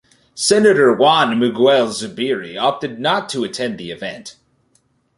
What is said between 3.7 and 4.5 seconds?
the event.